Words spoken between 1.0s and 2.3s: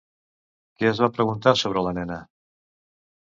va preguntar sobre la nena?